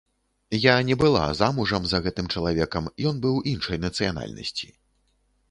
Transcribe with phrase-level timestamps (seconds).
[0.61, 4.73] Я не была замужам за гэтым чалавекам, ён быў іншай нацыянальнасці.